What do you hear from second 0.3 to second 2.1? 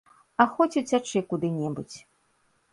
А хоць уцячы куды-небудзь.